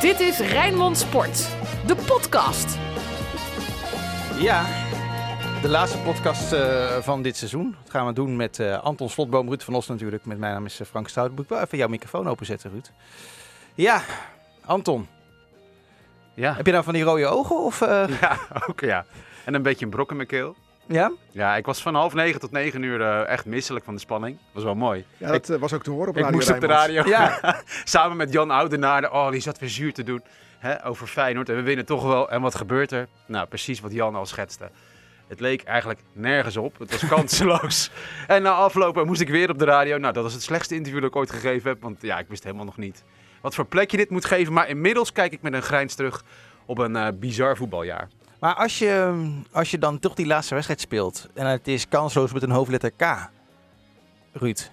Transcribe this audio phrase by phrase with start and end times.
[0.00, 1.48] Dit is Rijnmond Sport,
[1.86, 2.78] de podcast.
[4.38, 4.64] Ja,
[5.62, 7.76] de laatste podcast eh, van dit seizoen.
[7.82, 10.24] Dat gaan we doen met eh, Anton Slotboom, Ruud van Os natuurlijk.
[10.24, 11.30] Met mijn naam is eh, Frank Stout.
[11.30, 12.90] Moet ik wel even jouw microfoon openzetten, Ruud?
[13.74, 14.02] Ja,
[14.64, 15.08] Anton.
[16.34, 16.54] Ja.
[16.54, 17.64] Heb je nou van die rode ogen?
[17.64, 19.04] Of, eh, ja, ook ja.
[19.44, 20.56] En een beetje een brok in mijn keel.
[20.92, 21.12] Ja?
[21.30, 24.38] Ja, ik was van half negen tot negen uur eh, echt misselijk van de spanning.
[24.52, 25.04] was wel mooi.
[25.16, 27.08] Ja, dat eh, was ook te horen op ik Radio moest op de radio.
[27.08, 27.38] Ja.
[27.84, 29.10] Samen met Jan Oudenaarde.
[29.10, 30.22] Oh, die zat weer zuur te doen.
[30.58, 31.48] Hè, over Feyenoord.
[31.48, 32.30] En we winnen toch wel.
[32.30, 33.08] En wat gebeurt er?
[33.26, 34.70] Nou, precies wat Jan al schetste.
[35.28, 36.78] Het leek eigenlijk nergens op.
[36.78, 37.90] Het was kanseloos.
[38.26, 39.98] en na aflopen moest ik weer op de radio.
[39.98, 41.82] Nou, dat was het slechtste interview dat ik ooit gegeven heb.
[41.82, 43.04] Want ja, ik wist helemaal nog niet
[43.40, 44.52] wat voor plek je dit moet geven.
[44.52, 46.24] Maar inmiddels kijk ik met een grijns terug
[46.66, 48.08] op een eh, bizar voetbaljaar.
[48.40, 49.22] Maar als je,
[49.52, 52.90] als je dan toch die laatste wedstrijd speelt en het is kansloos met een hoofdletter
[52.90, 53.30] K,
[54.32, 54.70] Ruud,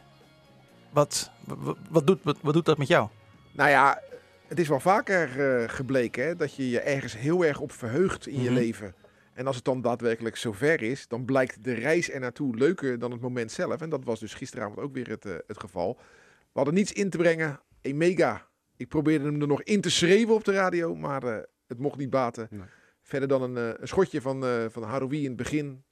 [0.91, 3.07] wat, wat, wat doet, wat, wat doet dat met jou?
[3.51, 4.01] Nou ja,
[4.47, 8.27] het is wel vaker eh, gebleken hè, dat je je ergens heel erg op verheugt
[8.27, 8.59] in je Mhm.
[8.59, 8.95] leven.
[9.33, 13.11] En als het dan daadwerkelijk zover is, dan blijkt de reis er naartoe leuker dan
[13.11, 13.81] het moment zelf.
[13.81, 15.97] En dat was dus gisteravond ook weer het, eh, het geval.
[16.39, 17.59] We hadden niets in te brengen.
[17.81, 18.47] Een mega.
[18.77, 21.97] Ik probeerde hem er nog in te schreeuwen op de radio, maar eh, het mocht
[21.97, 22.47] niet baten.
[22.51, 22.61] Nee.
[23.07, 25.83] Verder dan een, eh, een schotje van, eh van Haroui in het begin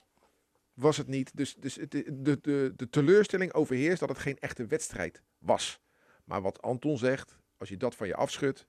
[0.73, 1.31] was het niet.
[1.35, 5.79] Dus, dus het, de, de, de teleurstelling overheerst dat het geen echte wedstrijd was.
[6.23, 8.67] Maar wat Anton zegt, als je dat van je afschudt,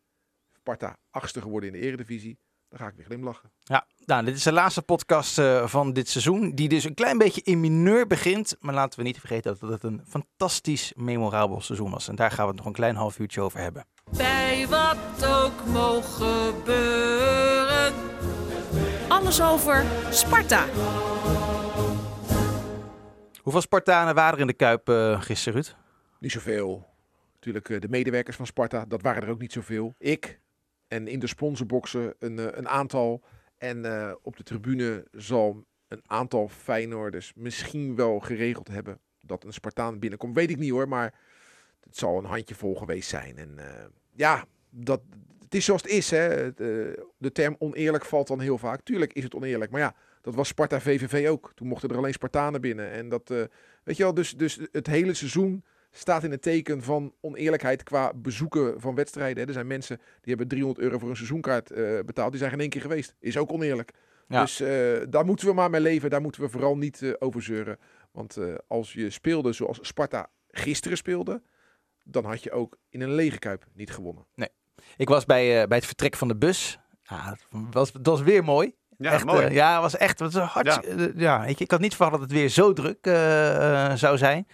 [0.56, 2.38] Sparta achtste geworden in de eredivisie,
[2.68, 3.50] dan ga ik weer glimlachen.
[3.62, 6.54] Ja, nou, dit is de laatste podcast eh, van dit seizoen.
[6.54, 8.56] Die dus een klein beetje in mineur begint.
[8.60, 12.08] Maar laten we niet vergeten dat het een fantastisch memorabel seizoen was.
[12.08, 13.86] En daar gaan we het nog een klein half uurtje over hebben.
[14.16, 18.15] Bij wat ook mogen gebeuren.
[19.08, 20.64] Alles over Sparta.
[23.42, 25.76] Hoeveel Spartanen waren er in de Kuip eh gisteren, Ruud?
[26.20, 26.86] Niet zoveel.
[27.32, 29.94] Natuurlijk eh, de medewerkers van Sparta, dat waren er ook niet zoveel.
[29.98, 30.40] Ik
[30.88, 33.22] en in de sponsorboxen een, eh, een aantal.
[33.58, 39.52] En eh, op de tribune zal een aantal Feyenoorders misschien wel geregeld hebben dat een
[39.52, 40.34] Spartaan binnenkomt.
[40.34, 41.14] Weet ik niet hoor, maar
[41.80, 43.36] het zal een handjevol geweest zijn.
[43.36, 43.84] En eh,
[44.14, 45.00] ja, dat,
[45.46, 46.10] het is zoals het is.
[46.10, 46.46] Hè.
[46.46, 48.80] Eh, de term oneerlijk valt dan heel vaak.
[48.82, 51.52] Tuurlijk is het oneerlijk, maar ja, dat was Sparta VVV ook.
[51.54, 52.90] Toen mochten er alleen Spartanen binnen.
[52.90, 53.42] En dat, eh,
[53.84, 58.12] weet je wel, dus, dus het hele seizoen staat in het teken van oneerlijkheid qua
[58.14, 59.42] bezoeken van wedstrijden.
[59.42, 59.48] hè.
[59.48, 62.30] Er zijn mensen die hebben 300 euro voor een seizoenkaart eh, betaald.
[62.30, 63.14] Die zijn geen één keer geweest.
[63.18, 63.92] Is ook oneerlijk.
[64.28, 64.40] Ja.
[64.40, 64.56] Dus
[65.10, 66.10] daar moeten we maar mee leven.
[66.10, 67.78] Daar moeten we vooral niet over zeuren.
[68.12, 71.42] Want als je speelde zoals Sparta gisteren speelde,
[72.04, 74.26] dan had je ook in een lege kuip niet gewonnen.
[74.96, 76.78] Ik was bij, eh, bij het vertrek van de bus.
[77.02, 78.74] Ja, het, was, het was weer mooi.
[78.98, 79.46] Ja, echt, mooi.
[79.46, 80.66] eh, ja, het was echt het was hard.
[80.66, 81.08] Ja.
[81.16, 84.18] ja, weet je, ik had niet verwacht dat het weer zo druk eh, eh, zou
[84.18, 84.46] zijn.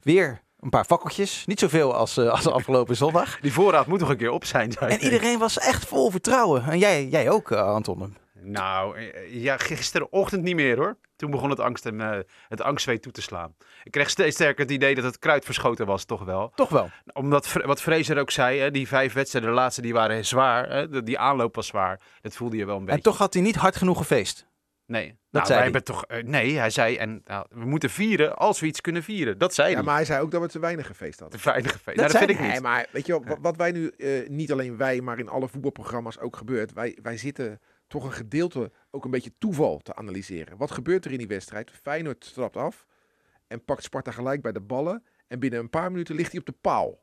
[0.00, 1.42] Weer een paar fakkeltjes.
[1.46, 3.40] Niet zoveel als, eh, als afgelopen zondag.
[3.40, 4.74] Die voorraad moet nog een keer op zijn.
[4.76, 6.64] En iedereen was echt vol vertrouwen.
[6.64, 8.16] En jij, jij ook, eh, Anton.
[8.40, 10.96] Nou, eh, ja, gisterenochtend niet meer hoor.
[11.16, 12.18] Toen begon het, angst en, eh,
[12.48, 13.54] het angstzweet toe te slaan.
[13.84, 16.52] Ik kreeg steeds sterker het idee dat het kruid verschoten was, toch wel.
[16.54, 16.90] Toch wel.
[17.12, 20.70] Omdat, wat Fraser ook zei, hè, die vijf wedstrijden, de laatste, die waren zwaar.
[20.70, 22.00] Hè, die aanloop was zwaar.
[22.20, 22.96] Dat voelde je wel een beetje.
[22.96, 24.47] En toch had hij niet hard genoeg gefeest.
[24.88, 25.62] Nee, nou, zei wij hij.
[25.64, 26.04] hebben toch...
[26.04, 29.38] eh, nee, hij zei, en, nou, we moeten vieren als we iets kunnen vieren.
[29.38, 29.84] Dat zei Ja, hij.
[29.84, 31.36] maar hij zei ook dat we te weinig gefeest hadden.
[31.38, 31.84] De veilige feest.
[31.86, 32.62] Dat Nou, dat zei vind ik Nee, niet.
[32.62, 35.48] maar weet je wel, wat, wat wij nu, eh, niet alleen wij, maar in alle
[35.48, 36.72] voetbalprogramma's ook gebeurt.
[36.72, 40.56] Wij, wij zitten toch een gedeelte ook een beetje toeval te analyseren.
[40.56, 41.70] Wat gebeurt er in die wedstrijd?
[41.82, 42.86] Feyenoord trapt af
[43.46, 45.04] en pakt Sparta gelijk bij de ballen.
[45.26, 47.02] En binnen een paar minuten ligt hij op de paal.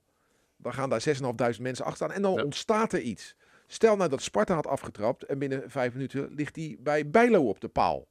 [0.57, 2.43] Dan gaan daar 6.500 mensen achter staan en dan Ja.
[2.43, 3.35] ontstaat er iets.
[3.67, 7.59] Stel nou dat Sparta had afgetrapt en binnen vijf minuten ligt hij bij Bijlo op
[7.59, 8.07] de paal.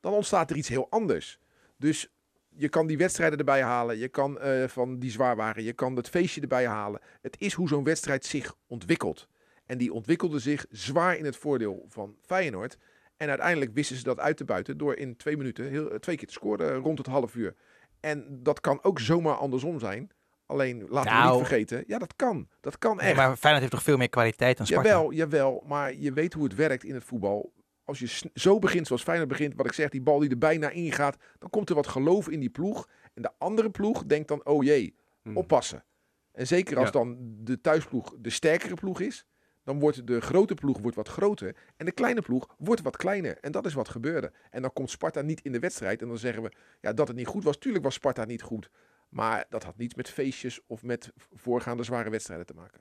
[0.00, 1.38] Dan ontstaat er iets heel anders.
[1.76, 2.12] Dus
[2.48, 3.98] je kan die wedstrijden erbij halen.
[3.98, 5.62] Je kan eh, van die zwaar waren.
[5.62, 7.00] Je kan het feestje erbij halen.
[7.20, 9.28] Het is hoe zo'n wedstrijd zich ontwikkelt.
[9.66, 12.78] En die ontwikkelde zich zwaar in het voordeel van Feyenoord.
[13.16, 16.16] En uiteindelijk wisten ze dat uit te buiten door in twee minuten heel, eh, twee
[16.16, 17.54] keer te scoren eh, rond het half uur.
[18.00, 20.10] En dat kan ook zomaar andersom zijn.
[20.48, 21.38] Alleen laten we Nou.
[21.38, 21.84] niet vergeten.
[21.86, 22.48] Ja, dat kan.
[22.60, 23.16] Dat kan echt.
[23.16, 24.88] maar Feyenoord heeft toch veel meer kwaliteit dan Sparta?
[24.88, 25.64] Jawel, jawel.
[25.66, 27.52] Maar je weet hoe het werkt in het voetbal.
[27.84, 30.68] Als je zo begint zoals Feyenoord begint, wat ik zeg, die bal die er bijna
[30.70, 32.88] ingaat, dan komt er wat geloof in die ploeg.
[33.14, 35.36] En de andere ploeg denkt dan, oh jee, Hmm.
[35.36, 35.84] oppassen.
[36.32, 36.90] En zeker als Ja.
[36.92, 39.26] dan de thuisploeg de sterkere ploeg is,
[39.64, 43.38] dan wordt de grote ploeg wordt wat groter en de kleine ploeg wordt wat kleiner.
[43.40, 44.32] En dat is wat gebeurde.
[44.50, 47.16] En dan komt Sparta niet in de wedstrijd en dan zeggen we ja, dat het
[47.16, 47.58] niet goed was.
[47.58, 48.70] Tuurlijk was Sparta niet goed.
[49.08, 52.80] Maar dat had niets met feestjes of met voorgaande zware wedstrijden te maken.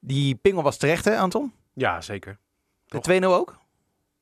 [0.00, 1.52] Die pingel was terecht, hè, Anton?
[1.72, 2.38] Ja, zeker.
[2.84, 3.16] De Toch?
[3.22, 3.58] 2-0 ook?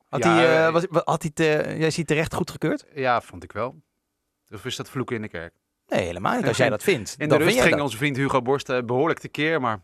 [0.08, 2.84] Had Ja, hij, eh, eh, was, had hij het, jij ziet terecht goedgekeurd?
[2.94, 3.82] Ja, vond ik wel.
[4.50, 5.54] Of is dat vloeken in de kerk?
[5.86, 6.46] Nee, helemaal niet.
[6.46, 7.80] Als jij dat vindt, In dan de rust ging dat.
[7.80, 9.80] onze vriend Hugo Borst eh, behoorlijk tekeer, maar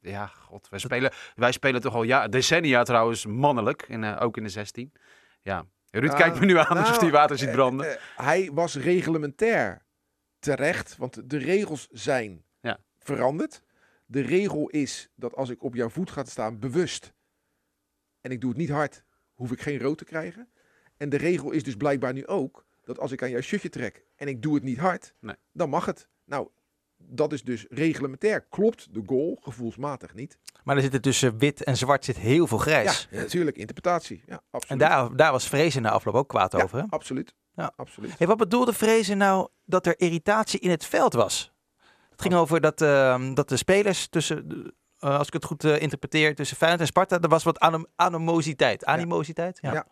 [0.00, 4.42] ja, god, wij spelen, wij spelen toch al ja, decennia trouwens mannelijk, in, ook in
[4.42, 4.92] de 16.
[5.40, 7.98] Ja, Ruud Ah, kijkt me nu aan alsof nou, hij water ziet branden.
[8.16, 9.84] hij was reglementair
[10.54, 12.78] terecht, want de regels zijn Ja.
[12.98, 13.62] veranderd.
[14.06, 17.12] De regel is dat als ik op jouw voet ga staan, bewust,
[18.20, 19.04] en ik doe het niet hard,
[19.34, 20.48] hoef ik geen rood te krijgen.
[20.96, 24.04] En de regel is dus blijkbaar nu ook dat als ik aan jouw shirtje trek
[24.16, 25.36] en ik doe het niet hard, Nee.
[25.52, 26.08] dan mag het.
[26.24, 26.48] Nou,
[26.96, 28.40] dat is dus reglementair.
[28.40, 30.38] Klopt de goal gevoelsmatig niet?
[30.64, 33.08] Maar er zit er tussen wit en zwart zit heel veel grijs.
[33.10, 34.22] Ja, natuurlijk, interpretatie.
[34.26, 34.80] Ja, En absoluut.
[34.82, 36.78] daar, daar was Vrezen na afloop ook kwaad Ja, over.
[36.78, 36.84] Hè?
[36.88, 37.34] absoluut.
[37.56, 37.72] Ja.
[37.76, 38.18] absoluut.
[38.18, 41.52] Hey, wat bedoelde Vrezen nou dat er irritatie in het veld was?
[42.10, 45.80] Het ging over dat, ehm, dat de spelers tussen, eh, als ik het goed eh,
[45.80, 48.84] interpreteer, tussen Feyenoord en Sparta, er was wat animositeit.
[48.84, 49.58] Animositeit?
[49.62, 49.72] Ja.
[49.72, 49.86] Ja.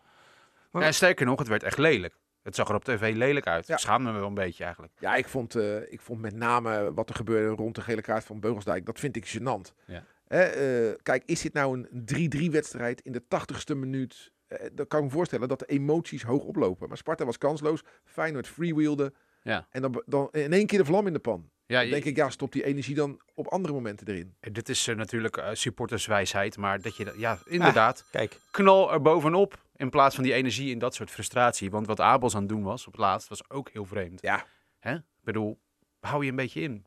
[0.81, 2.15] En sterker nog, het werd echt lelijk.
[2.45, 3.67] Het zag er op tv lelijk uit.
[3.67, 3.73] Ja.
[3.73, 4.93] Ik schaamde me wel een beetje eigenlijk.
[4.99, 8.23] Ja, ik vond, eh, ik vond met name wat er gebeurde rond de gele kaart
[8.23, 9.73] van Beugelsdijk, dat vind ik gênant.
[9.85, 10.03] Ja.
[10.27, 14.31] Hè, eh, kijk, is dit nou een 3-3 wedstrijd in de 80ste minuut?
[14.59, 16.87] Eh, dan kan ik me voorstellen dat de emoties hoog oplopen.
[16.87, 19.13] Maar Sparta was kansloos, Feyenoord freewheelde.
[19.43, 19.67] Ja.
[19.69, 21.49] En dan, dan in één keer de vlam in de pan.
[21.67, 24.35] Ja, Dan denk ik, ja, stop die energie dan op andere momenten erin.
[24.39, 29.63] Dit is eh, natuurlijk eh, supporterswijsheid, maar dat je, ja, inderdaad, Kijk, knal er bovenop
[29.75, 31.71] in plaats van die energie in dat soort frustratie.
[31.71, 34.21] Want wat Abels aan het doen was op het laatst, was ook heel vreemd.
[34.21, 34.45] Ja.
[34.79, 34.93] Hè?
[34.95, 35.59] Ik bedoel,
[35.99, 36.85] hou je een beetje in.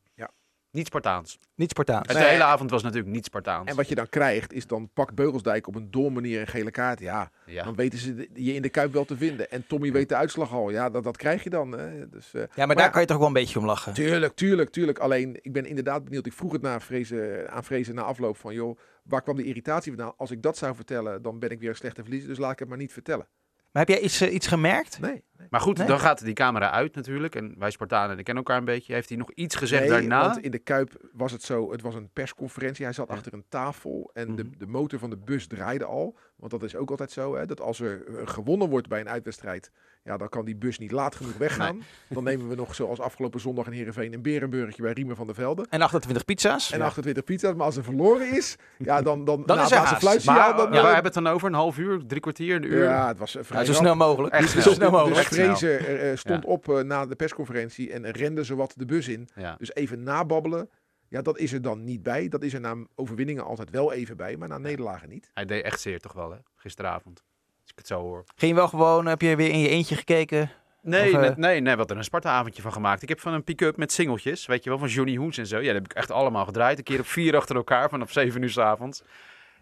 [0.79, 1.39] Niet Spartaans.
[1.55, 2.07] niet Spartaans.
[2.07, 2.23] En Nee.
[2.25, 3.71] De hele avond was natuurlijk niet Spartaans.
[3.71, 6.71] En wat je dan krijgt, is dan pak Beugelsdijk op een dom manier een gele
[6.71, 7.01] kaart.
[7.01, 7.65] Ja, ja.
[7.65, 9.51] dan weten ze je in de Kuip wel te vinden.
[9.51, 10.71] En Tommy weet de uitslag al.
[10.71, 11.73] Ja, dat, dat krijg je dan.
[11.73, 12.09] Hè.
[12.09, 13.95] Dus, eh, Ja, maar daar kan je toch wel een beetje om lachen.
[13.95, 14.99] Tuurlijk, tuurlijk, tuurlijk.
[14.99, 16.27] Alleen, ik ben inderdaad benieuwd.
[16.27, 19.93] Ik vroeg het naar vrezen, aan Vrezen na afloop van, joh, waar kwam de irritatie
[19.95, 20.15] vandaan?
[20.17, 22.29] Als ik dat zou vertellen, dan ben ik weer een slechte verliezer.
[22.29, 23.29] Dus laat ik het maar niet vertellen.
[23.73, 25.01] Maar heb jij iets, eh, iets gemerkt?
[25.01, 25.23] Nee.
[25.39, 25.47] Nee.
[25.51, 25.87] Maar goed, Nee.
[25.87, 27.35] dan gaat die camera uit natuurlijk.
[27.35, 28.93] En wij Spartanen, die kennen elkaar een beetje.
[28.93, 30.21] Heeft hij nog iets gezegd Nee, daarna?
[30.21, 32.85] want in de Kuip was het zo, het was een persconferentie.
[32.85, 33.15] Hij zat Ja.
[33.15, 34.59] achter een tafel en de, Mhm.
[34.59, 36.17] de motor van de bus draaide al.
[36.37, 39.09] Want dat is ook altijd zo, hè, dat als er eh, gewonnen wordt bij een
[39.09, 39.71] uitwedstrijd,
[40.05, 41.83] ja, dan kan die bus niet laat genoeg weggaan.
[42.09, 45.35] Dan nemen we nog, zoals afgelopen zondag in Heerenveen, een berenburgertje bij Riemen van der
[45.35, 45.67] Velde.
[45.71, 46.73] En 28 pizza's?
[46.73, 49.99] En 28 pizza's, maar als er verloren is, ja, dan, dan, Dan na is het
[49.99, 51.49] fluitsignaal, maar dan, waar dan- hebben we het dan over?
[51.49, 52.83] Een half uur, drie kwartier, een uur?
[52.85, 54.35] Ja, het was eh, vrij Ja, zo snel mogelijk.
[54.35, 54.75] Echt zo snel.
[54.75, 55.28] snel Dus mogelijk.
[55.29, 55.57] Echt snel.
[55.57, 56.51] Fraser eh, stond Ja.
[56.51, 59.29] op eh, na de persconferentie en rende zowat de bus in.
[59.35, 59.55] Ja.
[59.59, 60.71] Dus even nababbelen.
[61.09, 62.29] Ja, dat is er dan niet bij.
[62.29, 65.31] Dat is er na overwinningen altijd wel even bij, maar na nederlagen niet.
[65.35, 66.37] Hij deed echt zeer toch wel, hè?
[66.57, 67.23] Gisteravond.
[67.63, 68.25] Als ik het zo hoor.
[68.37, 70.51] Ging je wel gewoon, heb je weer in je eentje gekeken?
[70.83, 73.03] Nee, Of, eh, nee, nee, nee, wat er een Sparta-avondje van gemaakt.
[73.03, 75.59] Ik heb van een pick-up met singeltjes, weet je wel, van Johnny Hoes en zo.
[75.59, 76.79] Ja, dat heb ik echt allemaal gedraaid.
[76.79, 79.03] Een keer op vier achter elkaar, vanaf zeven uur s avonds.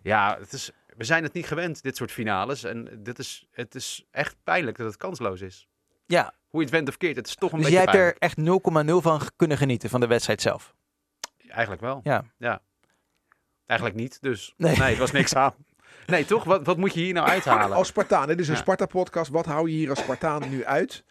[0.03, 2.65] Ja, het is, we zijn het niet gewend, dit soort finales.
[2.65, 5.69] En dit is, het is echt pijnlijk dat het kansloos is.
[6.07, 8.13] Ja, Hoe je het went of keert, het is toch een dus jij beetje hebt
[8.21, 8.39] er echt
[8.91, 10.75] 0,0 van kunnen genieten van de wedstrijd zelf.
[11.49, 12.01] Eigenlijk wel.
[12.39, 12.61] Ja.
[13.67, 14.77] Eigenlijk niet, dus Nee.
[14.77, 15.55] nee, het was niks aan.
[16.07, 16.45] Nee, toch?
[16.45, 17.77] Wat, wat moet je hier nou uithalen?
[17.77, 18.61] Als Spartaan, dit is een Ja.
[18.61, 19.31] Sparta-podcast.
[19.31, 21.05] Wat hou je hier als Spartaan nu uit?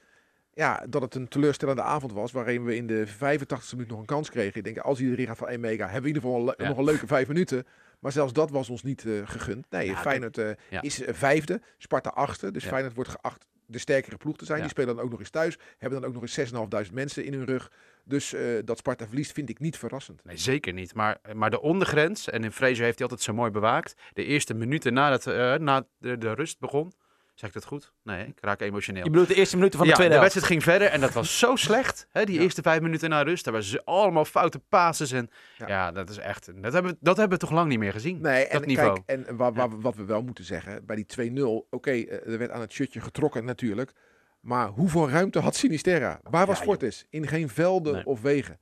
[0.54, 4.06] Ja, dat het een teleurstellende avond was, waarin we in de 85e minuut nog een
[4.06, 4.56] kans kregen.
[4.58, 6.68] Ik denk, als erin gaat van 1 mega, hebben we in ieder geval Ja.
[6.68, 7.66] nog een leuke vijf minuten.
[8.06, 9.66] Maar zelfs dat was ons niet eh, gegund.
[9.70, 10.82] Nee, Ja, Feyenoord eh, ja.
[10.82, 12.52] is eh, vijfde, Sparta achtste.
[12.52, 12.70] Dus Ja.
[12.70, 14.60] Feyenoord wordt geacht de sterkere ploeg te zijn.
[14.60, 15.58] Die spelen dan ook nog eens thuis.
[15.78, 17.72] Hebben dan ook nog eens 6.500 mensen in hun rug.
[18.04, 18.36] Dus
[18.66, 20.24] dat Sparta verliest vind ik niet verrassend.
[20.24, 20.94] Nee, zeker niet.
[20.94, 23.94] Maar, maar de ondergrens, en in Fraser heeft hij altijd zo mooi bewaakt.
[24.14, 25.26] De eerste minuten nadat
[25.60, 26.94] na de, de rust begon.
[27.36, 27.94] Zeg ik dat goed?
[28.04, 29.04] Nee, ik raak emotioneel.
[29.04, 30.34] Je bedoelt de eerste minuten van de ja, tweede de helft.
[30.36, 32.08] wedstrijd ging verder en dat was zo slecht.
[32.12, 32.42] Hè, die Ja.
[32.42, 33.44] eerste vijf minuten na rust.
[33.44, 35.12] Daar waren allemaal foute passes.
[35.12, 35.68] En ja.
[35.68, 35.92] Ja.
[35.92, 36.46] dat is echt.
[36.62, 38.22] Dat hebben, we- dat hebben we toch lang niet meer gezien.
[38.22, 39.02] Nee, dat en niveau.
[39.06, 42.38] kijk, en waar, waar, wat we wel moeten zeggen, bij die 2-0, oké, eh, er
[42.38, 43.92] werd aan het shirtje getrokken natuurlijk.
[44.40, 46.20] Maar hoeveel ruimte had Sinisterra?
[46.24, 47.06] Waar was Ja, Fortis?
[47.10, 48.06] In geen velden Nee.
[48.06, 48.60] of wegen.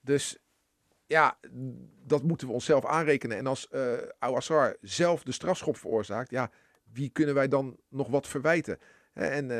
[0.00, 0.38] Dus
[1.06, 1.38] ja,
[2.06, 3.36] dat moeten we onszelf aanrekenen.
[3.36, 6.50] En als eh Awassar zelf de strafschop veroorzaakt, ja,
[6.92, 8.78] wie kunnen wij dan nog wat verwijten?
[9.12, 9.56] Hè, En eh,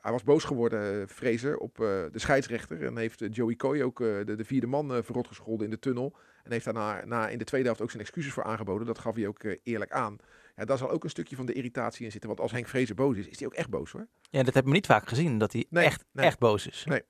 [0.00, 2.84] hij was boos geworden, eh, Fraser, op eh, de scheidsrechter.
[2.84, 5.70] En heeft eh, Joey Coy ook eh, de, de vierde man eh, verrot gescholden in
[5.70, 6.16] de tunnel.
[6.44, 8.86] En heeft daarna na, in de tweede helft ook zijn excuses voor aangeboden.
[8.86, 10.16] Dat gaf hij ook eh, eerlijk aan.
[10.56, 12.28] Ja, daar zal ook een stukje van de irritatie in zitten.
[12.28, 14.06] Want als Henk Fraser boos is, is hij ook echt boos hoor.
[14.30, 16.26] Ja, dat hebben we niet vaak gezien, dat hij Nee, echt, nee.
[16.26, 16.84] echt boos is.
[16.88, 17.02] Nee.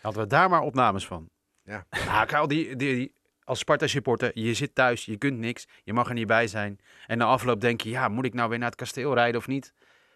[0.00, 1.30] Hadden we daar maar opnames van.
[1.62, 1.86] Ja.
[2.06, 3.14] Nou, Karel, die, die, die-
[3.50, 6.78] als Sparta-supporter, je zit thuis, je kunt niks, je mag er niet bij zijn.
[7.06, 9.46] En na afloop denk je, ja, moet ik nou weer naar het kasteel rijden of
[9.46, 9.72] niet?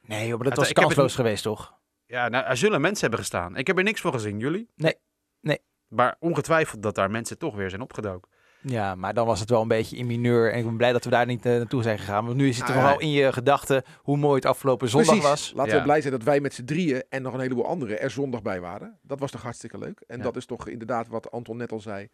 [0.06, 1.74] Nee, joh, maar dat Het- was ik het kansloos geweest, toch?
[2.06, 3.56] Ja, nou, er zullen mensen hebben gestaan.
[3.56, 4.68] Ik heb er niks van gezien, jullie?
[4.76, 4.94] Nee.
[5.40, 5.58] Nee.
[5.88, 8.30] Maar ongetwijfeld dat daar mensen toch weer zijn opgedoken.
[8.60, 10.52] Ja, maar dan was het wel een beetje in mineur.
[10.52, 12.24] En ik ben blij dat we daar niet eh, naartoe zijn gegaan.
[12.24, 15.28] Want nu is het toch wel in je gedachten hoe mooi het afgelopen zondag Precies.
[15.30, 15.52] was.
[15.54, 15.78] Laten Ja.
[15.78, 18.42] we blij zijn dat wij met z'n drieën en nog een heleboel anderen er zondag
[18.42, 18.98] bij waren.
[19.02, 20.00] Dat was toch hartstikke leuk.
[20.06, 20.22] En Ja.
[20.22, 22.08] dat is toch inderdaad wat Anton net al zei.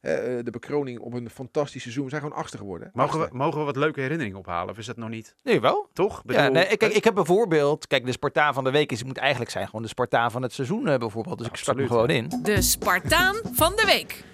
[0.00, 0.12] Eh,
[0.42, 2.04] de bekroning op een fantastisch seizoen.
[2.04, 2.90] We zijn gewoon achtste geworden.
[2.92, 4.70] Mogen we, mogen we wat leuke herinneringen ophalen?
[4.70, 5.34] Of is dat nog niet?
[5.42, 5.88] Nee, wel.
[5.92, 6.22] Toch?
[6.26, 9.18] Ja, nee, ik, kijk, ik heb bijvoorbeeld, kijk, de Spartaan van de week is, moet
[9.18, 11.38] eigenlijk zijn gewoon de Spartaan van het seizoen eh, bijvoorbeeld.
[11.38, 12.32] Dus ik start hem gewoon in.
[12.42, 14.24] De Spartaan van de week.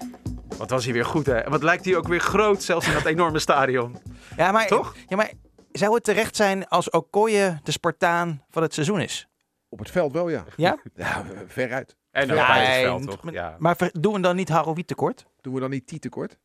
[0.59, 1.39] Wat was hij weer goed, hè?
[1.39, 3.97] En wat lijkt hij ook weer groot, zelfs in dat enorme stadion.
[4.37, 4.95] Ja, maar, Toch?
[5.09, 5.33] Ja, maar
[5.73, 9.29] zou het terecht zijn als Okoye de Spartaan van het seizoen is?
[9.69, 10.45] Op het veld wel, ja.
[10.57, 10.79] Ja?
[10.95, 11.97] Ja, veruit.
[12.13, 13.23] En ook Ja, bij het veld, toch?
[13.23, 13.57] maar- Ja.
[13.59, 15.27] Maar doen we dan niet Haroui tekort?
[15.41, 16.39] Doen we dan niet T tekort?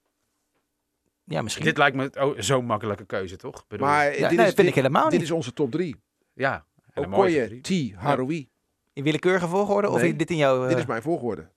[1.24, 1.66] Ja, misschien.
[1.66, 3.56] Dit lijkt me oh, zo'n makkelijke keuze, toch?
[3.60, 5.22] Ik Bedoel, Maar Ja, dit, nee, is, vind dit, ik helemaal dit niet.
[5.22, 5.96] is onze top 3.
[6.34, 6.66] ja.
[6.94, 7.92] En een mooie Okoye.
[7.92, 8.50] T, Haroui.
[8.94, 9.90] In willekeurige volgorde?
[9.90, 10.62] Of Nee, in dit in jouw...
[10.64, 11.50] eh, Dit is mijn volgorde.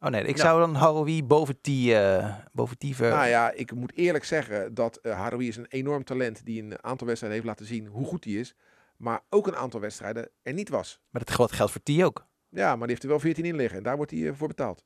[0.00, 0.42] Oh nee, ik Ja.
[0.42, 1.96] zou dan Haroui boven die...
[1.96, 3.10] eh boven die ver...
[3.10, 6.82] Nou ja, ik moet eerlijk zeggen dat eh Haroui is een enorm talent die een
[6.84, 8.54] aantal wedstrijden heeft laten zien hoe goed hij is.
[8.96, 11.00] Maar ook een aantal wedstrijden er niet was.
[11.10, 12.26] Maar dat geldt, geldt voor T ook.
[12.54, 14.48] Ja, maar die heeft er wel 14 in liggen en daar wordt hij eh, voor
[14.48, 14.84] betaald.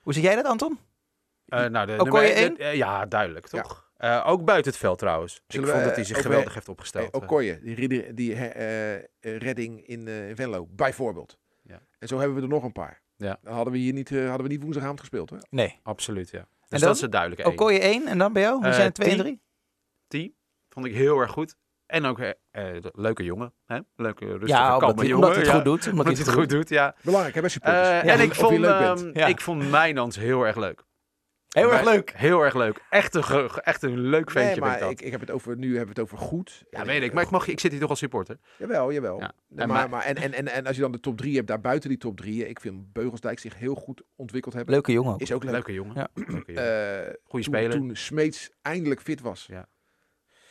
[0.00, 0.78] Hoe zie jij dat, Anton?
[1.46, 2.54] Eh, nou, de, Okoye nummer- één?
[2.54, 3.62] de- eh, ja, duidelijk, Ja.
[3.62, 3.88] toch?
[3.96, 5.32] Eh, ook buiten het veld trouwens.
[5.46, 7.14] Zullen ik we, vond dat hij zich geweldig heeft opgesteld.
[7.14, 8.34] Okoye, die, die
[9.20, 11.38] redding in, eh, Venlo, bijvoorbeeld.
[11.62, 11.80] Ja.
[11.98, 13.02] En zo hebben we er nog een paar.
[13.16, 13.38] Ja.
[13.42, 15.30] Dan hadden we hier niet, hadden we niet woensdagavond gespeeld.
[15.30, 15.36] Hè?
[15.50, 15.78] Nee.
[15.82, 16.48] Absoluut, ja.
[16.68, 16.88] Dus dan?
[16.88, 17.52] dat is het duidelijke één.
[17.52, 18.62] Okoye 1 en dan bij jou?
[18.64, 19.20] Hoe zijn het 2 en T.
[19.20, 19.42] 3?
[20.08, 20.36] Die
[20.68, 21.56] vond ik heel erg goed.
[21.90, 23.52] En ook de- leuke jongen.
[23.66, 23.78] Hè?
[23.96, 25.14] Leuke, rustige, Ja, omdat kalme jongen.
[25.14, 25.54] omdat hij het ja.
[25.54, 25.74] goed doet.
[25.86, 26.94] Omdat Omdat hij het goed doet, ja.
[27.02, 27.88] Belangrijk, hè, bij supporters.
[27.88, 29.26] Eh, Ja, en ik vond, ehm, Ja.
[29.26, 30.82] ik vond Mijnans heel erg leuk.
[31.48, 32.12] Heel erg leuk.
[32.16, 32.80] Heel erg leuk.
[32.90, 34.90] Echt een, echt een leuk ventje nee, vind ik maar dat.
[34.90, 36.64] ik, ik heb het over, nu hebben we het over goed.
[36.70, 37.12] ja, weet ik.
[37.12, 38.38] Maar ik, mag, ik zit hier toch als supporter.
[38.58, 39.18] Jawel, jawel.
[39.20, 39.32] Ja.
[39.48, 41.34] Nee, En maar, maar- maar, en, en, en, en als je dan de top 3
[41.36, 44.72] hebt, daar buiten die top 3, ik vind Beugelsdijk zich heel goed ontwikkeld hebben.
[44.74, 45.20] Leuke jongen ook.
[45.20, 45.52] Is ook leuk.
[45.52, 45.94] Leuke jongen.
[45.96, 46.08] Ja.
[46.14, 46.96] Leuke jongen.
[47.06, 47.70] Eh, Goeie toen, speler.
[47.70, 49.46] Toen Smeets eindelijk fit was.
[49.50, 49.66] Ja.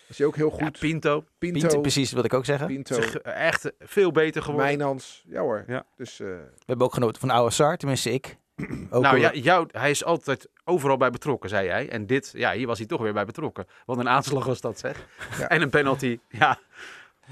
[0.09, 0.79] Was hij ook heel Ja, goed.
[0.79, 1.23] Pinto.
[1.37, 2.67] Pinto, Pinto, precies wat ik ook zeggen.
[2.67, 4.67] Pinto, echt veel beter geworden.
[4.67, 5.23] Mijnans.
[5.27, 5.63] Ja hoor.
[5.67, 5.85] Ja.
[5.95, 8.37] Dus eh, We hebben ook genoten van Oude Sar, tenminste ik.
[8.89, 11.89] Ook nou ja, jou, hij is altijd overal bij betrokken, zei jij.
[11.89, 13.65] En dit, ja, hier was hij toch weer bij betrokken.
[13.85, 15.07] Wat een aanslag was dat, zeg.
[15.37, 15.49] Ja.
[15.49, 16.19] En een penalty.
[16.29, 16.59] Ja,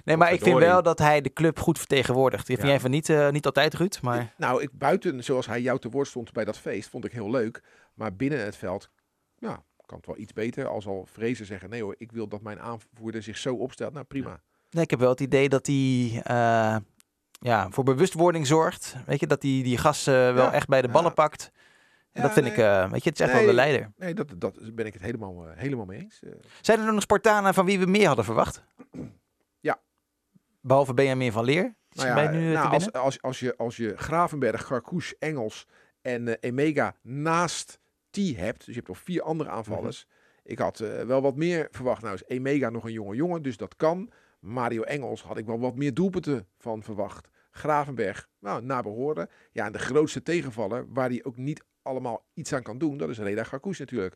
[0.04, 2.48] nee, maar ik vind wel dat hij de club goed vertegenwoordigt.
[2.48, 2.74] Die vind Ja.
[2.74, 4.34] jij van niet, eh, niet altijd, Ruud, maar...
[4.38, 7.30] nou, ik buiten zoals hij jou te woord stond bij dat feest, vond ik heel
[7.30, 7.64] leuk.
[7.94, 8.90] Maar binnen het veld,
[9.38, 10.68] ja, kan het wel iets beter.
[10.68, 13.94] Als al vrezen zeggen, nee hoor, ik wil dat mijn aanvoerder zich zo opstelt.
[13.94, 14.40] Nou prima.
[14.70, 16.76] Nee, ik heb wel het idee dat hij eh,
[17.40, 18.96] ja, voor bewustwording zorgt.
[19.06, 20.94] Weet je, dat hij die gasten wel Ja, echt bij de ja.
[20.94, 21.52] ballen pakt.
[22.12, 22.56] En Ja, dat vind nee.
[22.56, 23.42] ik, eh, weet je, het is echt Nee.
[23.46, 23.92] wel de leider.
[23.98, 26.20] Nee, dat, dat ben ik het helemaal, eh, helemaal mee eens.
[26.24, 28.64] Eh, Zijn er nog Spartanen van wie we meer hadden verwacht?
[29.60, 29.80] Ja.
[30.62, 31.76] Behalve Benjamin van Leer.
[31.90, 35.68] Die Nou ja, nu eh, nou, als, als, als, je, als je Gravenberg, Garkouche, Engels
[36.02, 37.80] en eh, Emega naast
[38.18, 40.06] T hebt, dus je hebt nog vier andere aanvallers.
[40.06, 40.52] Mhm.
[40.52, 42.02] Ik had eh, wel wat meer verwacht.
[42.02, 44.12] Nou is Emega nog een jonge jongen, dus dat kan.
[44.40, 47.30] Mario Engels had ik wel wat meer doelpunten van verwacht.
[47.52, 49.30] Gravenberg, nou, naar behoren.
[49.52, 53.10] Ja, en de grootste tegenvaller, waar hij ook niet allemaal iets aan kan doen, dat
[53.10, 54.16] is Reda Garkouche natuurlijk.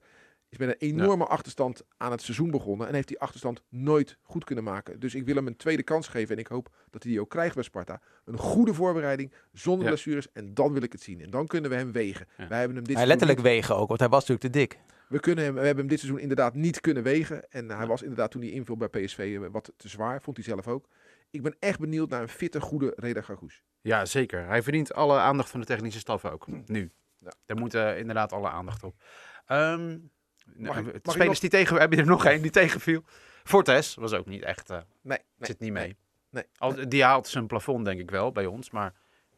[0.51, 4.43] Is met een enorme achterstand aan het seizoen begonnen en heeft die achterstand nooit goed
[4.43, 5.00] kunnen maken.
[5.00, 7.29] Dus ik wil hem een tweede kans geven en ik hoop dat hij die ook
[7.29, 8.01] krijgt bij Sparta.
[8.25, 9.89] Een goede voorbereiding, zonder Ja.
[9.89, 11.22] blessures en dan wil ik het zien.
[11.22, 12.27] En dan kunnen we hem wegen.
[12.38, 12.48] Ja.
[12.48, 14.60] Wij hebben hem dit Hij seizoen letterlijk niet- wegen ook, want hij was natuurlijk te
[14.60, 14.79] dik.
[15.08, 17.50] we, kunnen hem, we hebben hem dit seizoen inderdaad niet kunnen wegen.
[17.51, 20.46] En hij was inderdaad toen hij invul bij PSV eh, wat te zwaar, vond hij
[20.46, 20.88] zelf ook.
[21.29, 23.63] Ik ben echt benieuwd naar een fitte, goede Reda Gargoes.
[23.81, 24.46] ja, zeker.
[24.46, 26.48] Hij verdient alle aandacht van de technische staf ook.
[26.67, 26.91] Nu.
[27.20, 27.31] Ja.
[27.46, 28.96] Daar moet eh, inderdaad alle aandacht op.
[29.46, 29.98] Ehm,
[30.45, 31.77] ik- mag ik spelers nog- die tegen...
[31.79, 33.03] Heb je er nog één die tegenviel?
[33.43, 34.69] Fortes was ook niet echt...
[34.69, 35.83] eh, Nee, nee, zit niet mee.
[35.83, 35.95] nee,
[36.29, 36.43] nee.
[36.57, 38.71] Al, die haalt zijn plafond denk ik wel bij ons.
[38.71, 38.93] Maar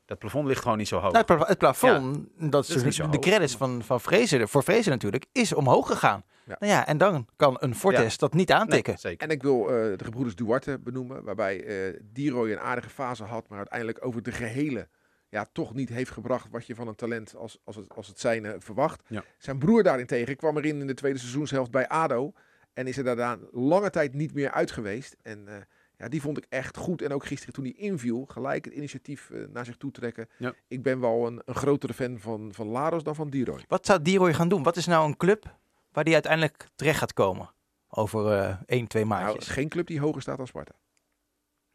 [0.06, 1.12] dat plafond ligt gewoon niet zo hoog.
[1.12, 3.20] Nou, het, pla- het plafond, dat is, is niet zo de hoog.
[3.20, 6.24] credits van, van Vrezen, voor Vrezen natuurlijk, is omhoog gegaan.
[6.46, 6.56] Ja.
[6.60, 8.92] Nou ja, en dan kan een Fortes dat niet aantikken.
[8.94, 9.28] Nee, zeker.
[9.28, 13.50] En ik wil eh, de gebroeders Duarte benoemen, waarbij eh Diroy een aardige fase had,
[13.50, 14.88] maar uiteindelijk over de gehele
[15.34, 18.20] ja, toch niet heeft gebracht wat je van een talent als, als, het, als het
[18.20, 19.02] zijne verwacht.
[19.08, 19.24] Ja.
[19.38, 22.34] Zijn broer daarentegen kwam erin in de tweede seizoenshelft bij ADO
[22.74, 25.16] en is er daarna lange tijd niet meer uit geweest.
[25.22, 25.56] En eh,
[25.98, 27.02] ja, die vond ik echt goed.
[27.02, 30.30] En ook gisteren toen hij inviel, gelijk het initiatief eh, naar zich toe trekken.
[30.38, 30.54] Ja.
[30.68, 33.64] Ik ben wel een, een grotere fan van, van Laros dan van Diroy.
[33.68, 34.64] Wat zou Diroy gaan doen?
[34.64, 35.58] Wat is nou een club
[35.92, 37.54] waar die uiteindelijk terecht gaat komen?
[37.88, 39.48] Over eh 1, 2 Nou, maandjes.
[39.48, 40.74] geen club die hoger staat dan Sparta.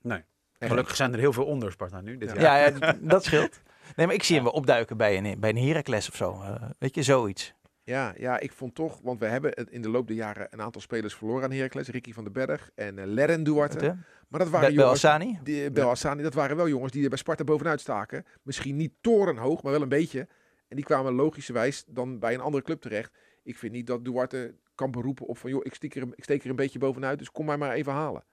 [0.02, 0.24] Nee.
[0.58, 2.18] Gelukkig zijn er heel veel onder Sparta nu.
[2.18, 2.40] Dit Ja.
[2.40, 2.70] jaar.
[2.70, 3.60] ja, ja, dat scheelt.
[3.96, 6.30] Nee, maar ik zie hem wel opduiken bij een, bij een Heracles of zo.
[6.42, 7.54] Eh, weet je, zoiets.
[7.84, 10.62] Ja, ja, ik vond toch, want we hebben het in de loop der jaren een
[10.62, 11.88] aantal spelers verloren aan Heracles.
[11.88, 13.86] Ricky van den Berg en eh Leren Duarte.
[13.86, 13.96] Wat?
[14.28, 15.38] Maar dat waren Bel jongens, Belhassani?
[15.42, 18.24] die, eh, Belhassani, dat waren wel jongens die er bij Sparta bovenuit staken.
[18.42, 20.28] Misschien niet torenhoog, maar wel een beetje.
[20.68, 23.12] En die kwamen logischerwijs dan bij een andere club terecht.
[23.42, 26.44] Ik vind niet dat Duarte kan beroepen op van, joh, ik steek er, ik steek
[26.44, 28.24] er een beetje bovenuit, dus kom mij maar even halen.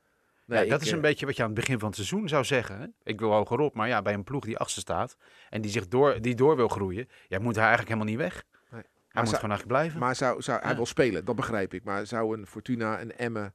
[0.46, 1.96] Nee, ja, dat ik, is een eh, beetje wat je aan het begin van het
[1.98, 2.96] seizoen zou zeggen.
[3.04, 5.18] Ik wil hogerop, maar ja, bij een ploeg die achtste staat
[5.50, 8.44] en die zich door, die door wil groeien, ja, moet hij eigenlijk helemaal niet weg.
[8.52, 8.82] Nee.
[8.82, 10.00] Hij Maar moet gewoon eigenlijk blijven.
[10.00, 10.76] Maar zou, zou, hij Ja.
[10.76, 11.84] wil spelen, dat begrijp ik.
[11.84, 13.54] Maar zou een Fortuna, een Emmen,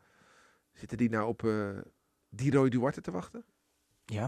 [0.72, 1.68] zitten die nou op eh
[2.28, 3.44] die Roy Duarte te wachten?
[4.04, 4.20] Ja.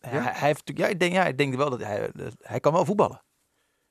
[0.00, 0.22] Ja, Ja?
[0.22, 2.72] Hij, hij heeft ja, ik denk, ja, ik denk wel dat hij, dat- hij kan
[2.72, 3.22] wel voetballen.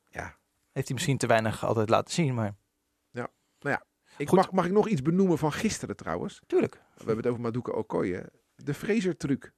[0.10, 0.36] Ja.
[0.72, 2.56] Heeft hij misschien te weinig altijd laten zien, maar
[4.18, 6.42] Ik mag, mag ik nog iets benoemen van gisteren trouwens?
[6.48, 6.74] tuurlijk.
[6.74, 8.30] We hebben het over Maduka Okoye.
[8.56, 9.52] De Fraser-truc.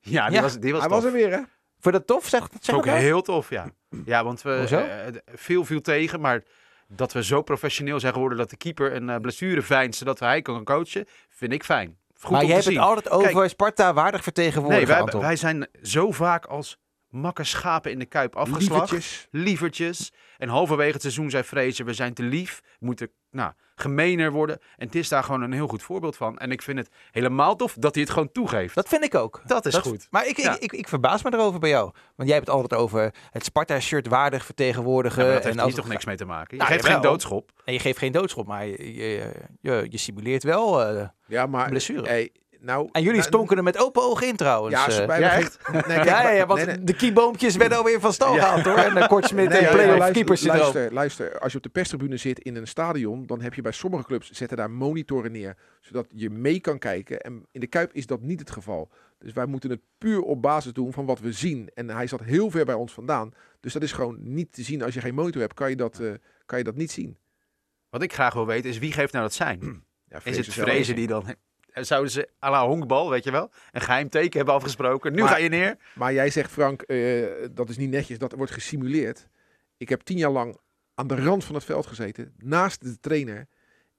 [0.00, 1.02] ja, die Ja, was, die was Hij tof.
[1.02, 1.36] was er weer, hè?
[1.36, 2.28] Vond je dat tof?
[2.28, 2.98] Zeg, zeg Vond ik het nou?
[2.98, 3.70] heel tof, ja.
[4.04, 4.76] Ja, want we Hoezo?
[4.76, 6.42] eh, eh, veel viel tegen, maar
[6.88, 10.42] dat we zo professioneel zijn geworden dat de keeper een eh, blessure veinst, zodat hij
[10.42, 11.98] kan coachen, vind ik fijn.
[12.20, 12.74] Goed maar om jij te hebt zien.
[12.74, 13.50] het altijd over Kijk.
[13.50, 15.20] Sparta waardig Nee, vertegenwoordigen, wij, Anton.
[15.20, 16.78] wij zijn zo vaak als
[17.08, 18.68] makke schapen in de kuip afgeslagen.
[18.78, 19.28] Lievertjes.
[19.30, 20.12] Lievertjes.
[20.38, 24.58] En halverwege het seizoen zei Fraser, we zijn te lief, we moeten nou, gemener worden.
[24.76, 26.38] En het is daar gewoon een heel goed voorbeeld van.
[26.38, 28.74] En ik vind het helemaal tof dat hij het gewoon toegeeft.
[28.74, 29.40] Dat vind ik ook.
[29.46, 30.06] Dat is goed.
[30.10, 30.54] Maar ik, Ja.
[30.54, 31.84] ik, ik, ik verbaas me erover bij jou.
[32.16, 35.24] Want jij hebt het altijd over het Sparta-shirt waardig vertegenwoordigen.
[35.26, 36.48] Ja, dat heeft en, hier toch niks mee te maken.
[36.50, 37.00] Je Nou, geeft jawel.
[37.00, 37.50] geen doodschop.
[37.64, 41.68] en je geeft geen doodschop, maar je, je, je, je simuleert wel eh, Ja, maar...
[41.68, 42.06] blessure.
[42.08, 42.32] Hey,
[42.62, 44.74] nou, en jullie nou, stonken er met open ogen in trouwens.
[44.74, 44.92] Ja, eh.
[44.92, 46.84] ze bij ja, geen- Nee, kijk, ja, ja, ja, want nee, nee.
[46.84, 48.76] de kieboompjes werden alweer van stal gehaald hoor.
[48.76, 51.70] En uh, Kortsmit Nee, en ja, play-off luister, keepers luister, luister, als je op de
[51.70, 55.56] perstribune zit in een stadion, dan heb je bij sommige clubs zetten daar monitoren neer,
[55.80, 57.20] zodat je mee kan kijken.
[57.20, 58.90] En in de Kuip is dat niet het geval.
[59.18, 61.70] Dus wij moeten het puur op basis doen van wat we zien.
[61.74, 63.32] En hij zat heel ver bij ons vandaan.
[63.60, 64.82] Dus dat is gewoon niet te zien.
[64.82, 66.12] Als je geen monitor hebt, kan je dat, eh,
[66.46, 67.18] kan je dat niet zien.
[67.90, 69.60] Wat ik graag wil weten is wie geeft nou dat zijn?
[70.04, 70.46] Ja, Is het.
[70.46, 71.24] Vrezen die dan...
[71.72, 75.12] Zouden ze à la honkbal, weet je wel, een geheim teken hebben afgesproken.
[75.12, 75.76] Nu Maar- ga je neer.
[75.94, 79.28] Maar jij zegt, Frank, eh, dat is niet netjes, dat wordt gesimuleerd.
[79.76, 80.58] Ik heb tien jaar lang
[80.94, 83.48] aan de rand van het veld gezeten, naast de trainer.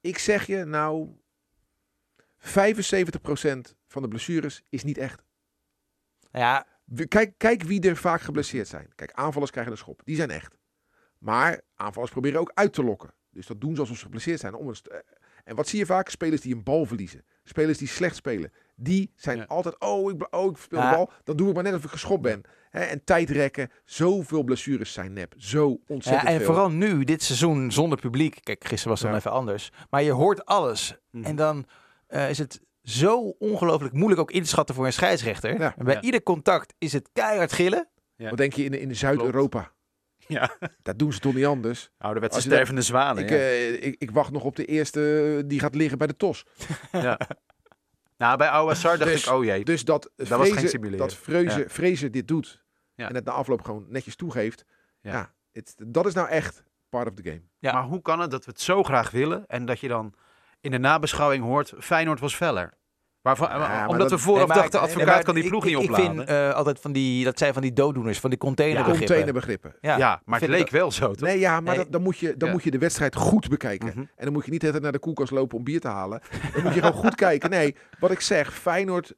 [0.02, 1.10] Ik zeg je, nou,
[2.38, 5.24] 75% van de blessures is niet echt.
[6.32, 6.66] Ja,
[7.08, 8.92] Kijk, kijk wie er vaak geblesseerd zijn.
[8.96, 10.02] Kijk, aanvallers krijgen een schop.
[10.04, 10.58] Die zijn echt.
[11.20, 13.14] Maar aanvallers proberen ook uit te lokken.
[13.32, 14.54] Dus dat doen ze alsof ze geblesseerd zijn.
[14.54, 14.90] Om een st-
[15.44, 16.10] en wat zie je vaak?
[16.10, 17.26] Spelers die een bal verliezen.
[17.44, 18.52] Spelers die slecht spelen.
[18.76, 19.44] Die zijn Ja.
[19.48, 20.90] altijd, oh ik, oh, ik speel Ja.
[20.90, 21.12] de bal.
[21.24, 22.42] Dan doe ik maar net of ik geschopt ben.
[22.70, 23.70] Hè, en tijdrekken.
[23.86, 25.34] Zoveel blessures zijn nep.
[25.38, 26.46] Zo ontzettend ja, en veel.
[26.46, 28.38] vooral nu, dit seizoen zonder publiek.
[28.44, 29.72] Kijk, gisteren was het dan even anders.
[29.90, 30.96] Maar je hoort alles.
[31.12, 31.24] Mhm.
[31.26, 31.66] En dan
[32.08, 35.60] eh, is het zo ongelooflijk moeilijk ook in te schatten voor een scheidsrechter.
[35.60, 35.74] Ja.
[35.78, 36.02] En bij Ja.
[36.02, 37.88] ieder contact is het keihard gillen.
[38.16, 38.30] Ja.
[38.30, 39.72] Wat denk je in, in Zuid-Europa?
[40.28, 41.90] Ja, Dat doen ze toch niet anders?
[41.98, 43.24] ouderwetse je dat- stervende zwanen.
[43.24, 43.36] Ik, ja.
[43.36, 46.46] eh, ik, ik wacht nog op de eerste eh, die gaat liggen bij de TOS.
[46.92, 47.20] ja.
[48.18, 49.64] Nou, bij Ouassar dacht Dus- ik, oh jee.
[49.64, 50.98] Dus dat was geen simuleren.
[51.08, 51.70] dat Vrezen, Ja.
[51.70, 52.64] Vrezen dit doet
[52.96, 53.10] Ja.
[53.10, 54.66] en het na afloop gewoon netjes toegeeft.
[55.02, 55.12] Ja.
[55.12, 57.42] Ja, het, dat is nou echt part of the game.
[57.60, 57.74] Ja.
[57.74, 60.14] Maar hoe kan het dat we het zo graag willen en dat je dan
[60.62, 62.74] in de nabeschouwing hoort, Feyenoord was feller?
[63.24, 65.66] Waarvan, maar omdat dat- we vooraf Nee, dachten, nee, advocaat maar kan die ik- ploeg
[65.66, 66.16] ik, niet ik opladen.
[66.16, 69.06] vind eh, altijd van die, dat zijn van die dooddoeners, van die containerbegrippen.
[69.06, 69.76] Containerbegrippen.
[69.82, 71.28] Ja, ja, maar het leek wel zo, toch?
[71.28, 71.84] Nee, ja, maar Nee.
[71.84, 72.54] dat- dan, moet je, dan Ja.
[72.54, 73.88] moet je de wedstrijd goed bekijken.
[73.88, 74.00] Mhm.
[74.00, 76.22] En dan moet je niet altijd naar de koelkast lopen om bier te halen.
[76.54, 77.50] Dan moet je gewoon goed kijken.
[77.50, 79.14] Nee, wat ik zeg, Feyenoord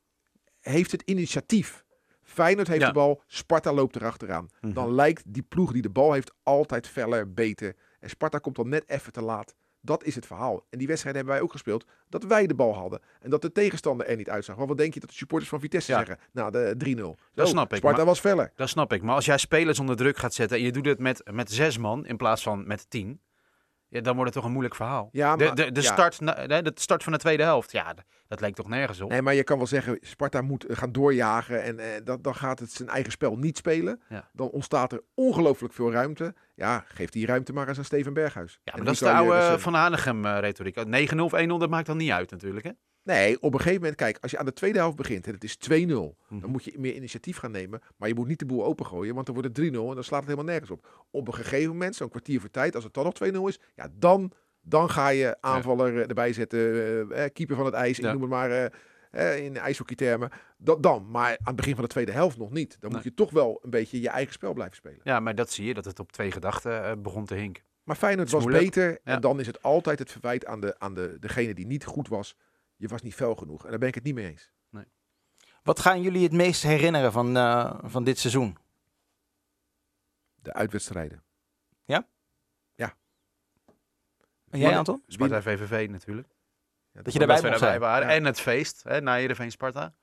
[0.61, 1.83] heeft het initiatief.
[2.23, 2.87] Feyenoord heeft Ja.
[2.87, 4.47] de bal, Sparta loopt erachteraan.
[4.61, 4.73] Mhm.
[4.73, 7.75] Dan lijkt die ploeg die de bal heeft altijd feller, beter.
[7.99, 9.55] En Sparta komt dan net even te laat.
[9.85, 10.65] Dat is het verhaal.
[10.69, 11.85] En die wedstrijd hebben wij ook gespeeld.
[12.09, 12.99] Dat wij de bal hadden.
[13.19, 14.55] En dat de tegenstander er niet uitzag.
[14.55, 15.97] Want wat denk je dat de supporters van Vitesse Ja.
[15.97, 16.17] zeggen?
[16.31, 17.17] Nou, de 3-0.
[17.33, 18.51] Dat Zo, snap ik, Sparta maar- was feller.
[18.55, 19.01] Dat snap ik.
[19.01, 21.77] Maar als jij spelers onder druk gaat zetten en je doet het met, met zes
[21.77, 23.19] man in plaats van met tien,
[23.87, 25.09] ja, dan wordt het toch een moeilijk verhaal.
[25.11, 25.91] Ja, de maar- de, de, ja.
[25.93, 26.19] start,
[26.65, 27.93] de start van de tweede helft, ja,
[28.27, 29.09] dat leek toch nergens op.
[29.09, 32.35] Nee, maar je kan wel zeggen, Sparta moet eh, gaan doorjagen en eh, dat, dan
[32.35, 34.01] gaat het zijn eigen spel niet spelen.
[34.09, 34.29] Ja.
[34.33, 36.33] Dan ontstaat er ongelooflijk veel ruimte.
[36.55, 38.59] Ja, geef die ruimte maar eens aan Steven Berghuis.
[38.63, 39.59] Ja, En maar dat is de Nico oude.
[39.59, 40.77] Van Hanegem eh, retoriek.
[41.15, 42.71] 9-0 of 1-0, dat maakt dan niet uit natuurlijk, hè?
[43.05, 45.43] Nee, op een gegeven moment, kijk, als je aan de tweede helft begint en het
[45.43, 46.41] is 2-0, Mhm.
[46.41, 47.81] dan moet je meer initiatief gaan nemen.
[47.97, 50.19] Maar je moet niet de boel opengooien, want dan wordt het 3-0 en dan slaat
[50.19, 51.05] het helemaal nergens op.
[51.11, 53.87] Op een gegeven moment, zo'n kwartier voor tijd, als het dan nog 2-0 is, ja,
[53.93, 58.05] dan, dan ga je aanvaller eh, erbij zetten, eh, eh, keeper van het ijs, Ja.
[58.07, 58.71] ik noem het maar
[59.11, 60.29] eh, in ijshockeytermen.
[60.57, 62.77] Dat dan, maar aan het begin van de tweede helft nog niet.
[62.79, 64.99] Dan moet je toch wel een beetje je eigen spel blijven spelen.
[65.03, 67.63] Ja, maar dat zie je, dat het op twee gedachten begon te hinken.
[67.83, 68.65] Maar Feyenoord was moeilijk.
[68.65, 68.99] beter Ja.
[69.03, 72.07] en dan is het altijd het verwijt aan, de, aan de, degene die niet goed
[72.07, 72.35] was.
[72.75, 74.51] Je was niet fel genoeg en daar ben ik het niet mee eens.
[75.63, 78.57] Wat gaan jullie het meest herinneren van, eh, van dit seizoen?
[80.35, 81.23] De uitwedstrijden.
[84.49, 85.03] En jij, Anton?
[85.07, 86.27] Sparta VVV natuurlijk.
[86.91, 88.07] Ja, Dat je daarbij waren.
[88.07, 88.13] Ja.
[88.13, 89.93] En het feest, hè, na Heerenveen Sparta.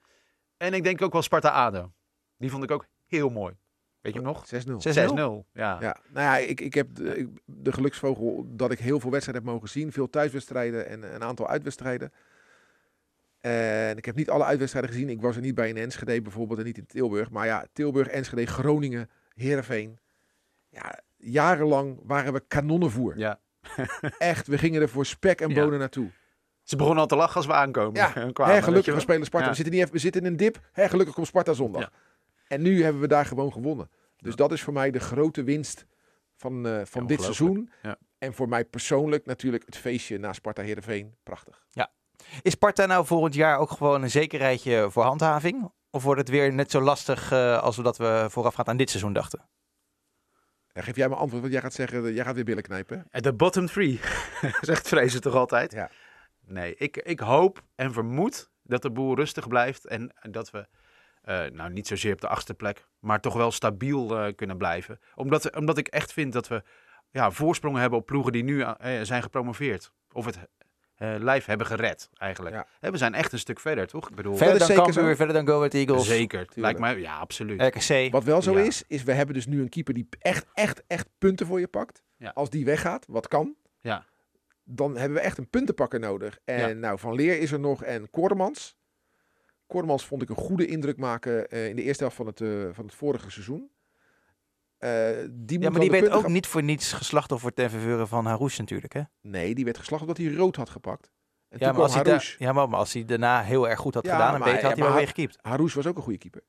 [0.57, 1.93] En ik denk ook wel Sparta-ADO.
[2.37, 3.55] Die vond ik ook heel mooi.
[4.01, 4.47] Weet je hem nog?
[4.47, 4.81] 6-0.
[4.81, 5.47] 6-0.
[5.53, 5.77] Ja.
[5.81, 9.45] Ja, nou ja, ik, ik heb de, ik- de geluksvogel dat ik heel veel wedstrijden
[9.45, 9.93] heb mogen zien.
[9.93, 12.13] Veel thuiswedstrijden en een aantal uitwedstrijden.
[13.43, 15.09] En ik heb niet alle uitwedstrijden gezien.
[15.09, 17.31] Ik was er niet bij in Enschede bijvoorbeeld en niet in Tilburg.
[17.31, 19.99] Maar ja, Tilburg, Enschede, Groningen, Heerenveen.
[20.69, 23.19] Ja, jarenlang waren we kanonnenvoer.
[23.19, 23.41] Ja.
[24.19, 25.55] Echt, we gingen er voor spek en Ja.
[25.65, 26.11] bonen naartoe.
[26.63, 27.95] Ze begonnen al te lachen als we aankomen.
[28.01, 29.45] Ja, En kwamen, Hè, gelukkig we spelen Sparta.
[29.47, 29.51] Ja.
[29.51, 30.61] We, zitten niet even, we zitten in een dip.
[30.73, 31.83] Hè, gelukkig komt Sparta zondag.
[31.83, 31.91] Ja.
[32.49, 33.91] En nu hebben we daar gewoon gewonnen.
[34.17, 34.37] Dus Ja.
[34.37, 35.87] dat is voor mij de grote winst
[36.37, 37.71] van, eh, van Ja, dit seizoen.
[37.83, 37.97] Ja.
[38.19, 41.15] En voor mij persoonlijk natuurlijk het feestje na Sparta Heerenveen.
[41.23, 41.67] Prachtig.
[42.43, 45.71] Is Sparta nou volgend jaar ook gewoon een zekerheidje voor handhaving?
[45.91, 48.91] Of wordt het weer net zo lastig eh, als we dat we voorafgaand aan dit
[48.91, 49.49] seizoen dachten?
[50.73, 53.07] En geef jij me antwoord, want jij gaat zeggen, eh, jij gaat weer billen knijpen.
[53.11, 54.01] En De bottom three,
[54.61, 55.73] zegt Vrezen toch altijd?
[55.73, 55.91] Ja.
[56.47, 60.67] Nee, ik, ik hoop en vermoed dat de boel rustig blijft en dat we,
[61.23, 65.01] eh, nou niet zozeer op de achtste plek, maar toch wel stabiel eh, kunnen blijven.
[65.15, 66.63] Omdat, omdat ik echt vind dat we
[67.13, 69.93] ja, voorsprongen hebben op ploegen die nu eh, zijn gepromoveerd.
[70.13, 70.43] Of het eh,
[71.19, 72.55] lijf hebben gered, eigenlijk.
[72.55, 72.67] Ja.
[72.81, 74.09] Hè, we zijn echt een stuk verder, toch?
[74.09, 76.47] Ik bedoel, Verder dan zeker Cambuur, verder dan Go Ahead Eagles, zeker.
[76.55, 77.61] Lijkt mij, ja, absoluut.
[77.63, 78.13] RKC.
[78.13, 78.65] Wat wel zo Ja.
[78.65, 81.69] is, is we hebben dus nu een keeper die echt, echt, echt punten voor je
[81.69, 82.03] pakt.
[82.17, 82.31] Ja.
[82.35, 84.07] Als die weggaat, wat kan, Ja.
[84.65, 86.39] dan hebben we echt een puntenpakker nodig.
[86.45, 86.75] En Ja.
[86.75, 88.77] nou, Van Leer is er nog en Koordemans.
[89.67, 92.49] Koordemans vond ik een goede indruk maken eh, in de eerste helft van het, eh,
[92.73, 93.71] van het vorige seizoen.
[94.83, 94.91] Eh,
[95.31, 98.61] die Ja, maar die werd ook gaan- niet voor niets geslachtoffer ten verveuren van Harouche
[98.61, 99.03] natuurlijk, hè?
[99.21, 101.11] Nee, die werd geslacht omdat hij rood had gepakt.
[101.49, 104.05] En Ja maar, als hij da- ja, maar als hij daarna heel erg goed had
[104.07, 105.39] Ja, gedaan en beter, had hij wel weer gekiept.
[105.41, 106.43] Harouche was ook een goede keeper.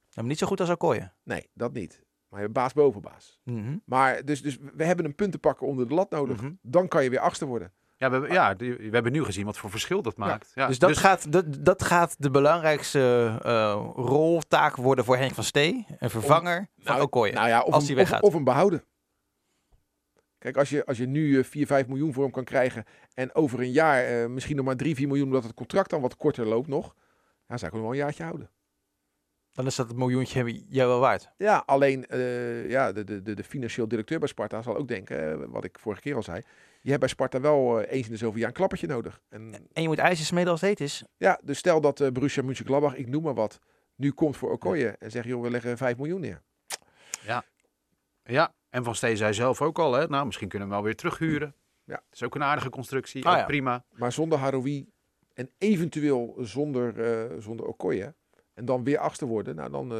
[0.00, 1.12] Ja, maar niet zo goed als Okoye.
[1.22, 2.02] Nee, dat niet.
[2.28, 3.40] Maar je hebt baas boven baas.
[3.44, 3.76] Mhm.
[3.84, 6.36] Maar dus, dus we hebben een puntenpakker onder de lat nodig.
[6.42, 6.52] Mhm.
[6.62, 7.72] Dan kan je weer achtste worden.
[8.02, 10.52] Ja, we, hebben- ja, we hebben nu gezien wat voor verschil dat maakt.
[10.54, 15.44] Ja, dus, dat, Gaat, dat, dat gaat de belangrijkste eh roltaak worden voor Henk van
[15.44, 15.86] Stee.
[15.98, 17.32] Een vervanger van Nou, Okoye.
[17.32, 18.22] Nou ja, of, als een, hij of, weggaat.
[18.28, 18.84] of een behouden.
[20.38, 22.84] Kijk, als je, als je nu eh, 4, 5 miljoen voor hem kan krijgen.
[23.14, 26.00] En over een jaar eh, misschien nog maar 3, 4 miljoen, omdat het contract dan
[26.00, 26.94] wat korter loopt nog.
[27.46, 28.50] Dan zou ik hem wel een jaartje houden.
[29.52, 31.30] Dan is dat het miljoentje jou wel waard.
[31.36, 35.50] Ja, alleen eh, ja, de, de, de, de financieel directeur bij Sparta zal ook denken,
[35.50, 36.42] wat ik vorige keer al zei.
[36.80, 39.20] Je hebt bij Sparta wel eh, eens in de zoveel jaar een klappertje nodig.
[39.28, 41.04] En En je moet ijzer smeden als het heet is.
[41.16, 43.60] ja, dus stel dat eh Borussia Mönchengladbach, ik noem maar wat,
[43.96, 46.42] nu komt voor Okoye en zegt, joh, we leggen 5 miljoen neer.
[48.24, 50.92] Ja, en Van Steen zei zelf ook al, hè, nou, misschien kunnen we hem wel
[50.92, 51.54] weer terughuren.
[51.84, 51.94] Ja.
[51.94, 53.44] Dat is ook een aardige constructie, Ah, ook ja.
[53.44, 53.84] prima.
[53.90, 54.86] Maar zonder Haroui
[55.34, 58.14] en eventueel zonder, eh zonder Okoye.
[58.62, 59.54] En dan weer achtste worden.
[59.56, 59.98] Nou, dan eh,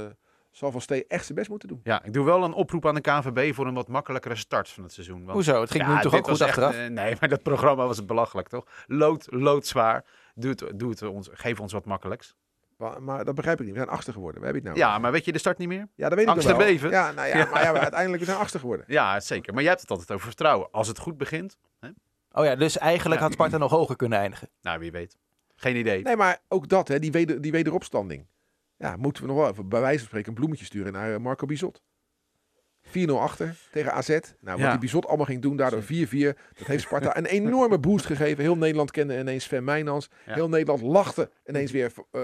[0.50, 1.80] zal Van Stee echt zijn best moeten doen.
[1.84, 4.82] Ja, ik doe wel een oproep aan de KVB voor een wat makkelijkere start van
[4.82, 5.18] het seizoen.
[5.18, 5.60] Want, Hoezo?
[5.60, 6.74] Het ging Ja, nu toch ook goed echt, achteraf?
[6.74, 8.64] eh, nee, maar dat programma was belachelijk, toch?
[8.86, 10.04] Lood, loodzwaar.
[10.34, 12.34] Doe het, doe het ons, geef ons wat makkelijks.
[12.76, 13.74] Maar, maar dat begrijp ik niet.
[13.74, 14.40] We zijn achtste geworden.
[14.40, 14.90] We hebben het nou.
[14.92, 15.88] Ja, maar weet je de start niet meer?
[15.94, 16.66] ja dat weet angst ik wel.
[16.66, 16.90] beven.
[16.90, 18.86] Ja, nou ja, maar ja, maar uiteindelijk we zijn achtste geworden.
[18.88, 19.52] Ja, zeker.
[19.52, 20.68] Maar jij hebt het altijd over vertrouwen.
[20.70, 21.56] Als het goed begint,
[22.34, 23.26] Oh ja, dus eigenlijk Ja.
[23.26, 24.48] had Sparta nog hoger kunnen eindigen.
[24.62, 25.16] nou, wie weet.
[25.54, 26.02] Geen idee.
[26.02, 28.26] Nee, maar ook dat, hè, die, weder, die wederopstanding.
[28.82, 31.18] Ja, moeten we nog wel even bij wijze van spreken een bloemetje sturen naar eh,
[31.18, 31.82] Marco Bizot.
[32.88, 34.08] 4-0 achter tegen AZ.
[34.08, 34.70] Nou, wat Ja.
[34.70, 35.86] die Bizot allemaal ging doen, daardoor 4-4.
[36.58, 38.42] Dat heeft Sparta een enorme boost gegeven.
[38.42, 40.08] Heel Nederland kende ineens Sven Meijnans.
[40.26, 40.34] Ja.
[40.34, 42.20] Heel Nederland lachte ineens weer eh,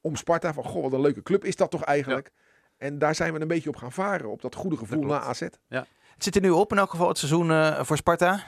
[0.00, 0.52] om Sparta.
[0.54, 2.30] Van, goh, wat een leuke club is dat toch eigenlijk?
[2.76, 5.20] En daar zijn we een beetje op gaan varen, op dat goede gevoel Dat na.
[5.20, 5.40] AZ.
[5.40, 8.44] Het zit er nu op in elk geval het seizoen eh, voor Sparta.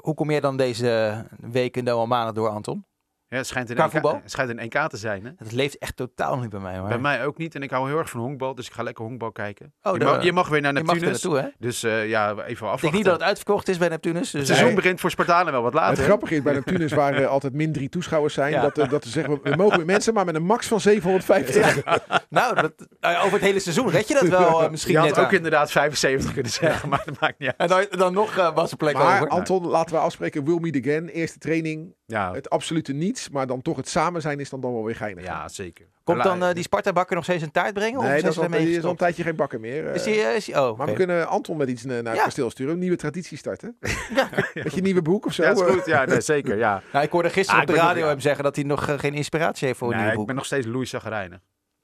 [0.00, 2.84] Hoe kom jij dan deze weken en al maanden door, Anton?
[3.32, 5.30] Ja, het schijnt een, NK, het schijnt een NK te zijn, hè?
[5.36, 6.80] Het leeft echt totaal niet bij mij.
[6.80, 6.88] Maar...
[6.88, 7.54] Bij mij ook niet.
[7.54, 9.72] En ik hou heel erg van honkbal, dus ik ga lekker honkbal kijken.
[9.82, 11.22] Oh, je, mag, je mag weer naar je mag er Neptunus.
[11.22, 11.48] naartoe, hè?
[11.58, 12.80] Dus eh, ja, even Ik afwachten.
[12.80, 14.20] denk niet dat het uitverkocht is bij Neptunus.
[14.30, 14.76] Dus Het seizoen Nee.
[14.76, 15.96] begint voor Spartanen wel wat later.
[15.96, 18.52] het grappige is, bij Neptunus waar er altijd min drie toeschouwers zijn.
[18.52, 18.62] Ja.
[18.62, 21.84] Dat, eh, dat we zeggen, we mogen weer mensen, maar met een max van 750.
[22.28, 25.08] nou, dat, nou over het hele seizoen red je dat wel eh, misschien Je had
[25.08, 25.32] net ook aan.
[25.36, 27.70] inderdaad 75 kunnen zeggen, maar dat maakt niet uit.
[27.70, 29.28] En dan, dan nog eh, was er plek Maar over.
[29.28, 31.08] Anton, laten we afspreken, we'll meet again.
[31.08, 33.28] Eerste training, Ja, het absolute niets.
[33.30, 35.24] Maar dan toch het samen zijn is dan, dan wel weer geinig.
[35.24, 35.86] ja zeker.
[36.04, 37.96] Komt dan eh, die Sparta-bakker nog steeds een taart brengen?
[37.98, 39.86] of nee, zijn dat is al, die is al een tijdje geen bakker meer.
[39.88, 39.94] eh.
[39.94, 42.24] Is die, eh, is die- oh, maar we kunnen Anton met iets naar het Ja.
[42.24, 42.72] kasteel sturen.
[42.72, 43.76] Een nieuwe traditie starten.
[44.54, 45.42] Met je nieuwe boek of zo.
[45.42, 45.86] Ja, is goed.
[45.86, 46.56] Ja, nee, zeker.
[46.56, 46.82] Ja.
[46.92, 48.10] Nou, ik hoorde gisteren Ah, op de ik radio nog- ja.
[48.10, 50.26] hem zeggen dat hij nog geen inspiratie heeft voor een Nee, nieuw ik boek.
[50.26, 51.42] ben nog steeds Louis Zagrijnen.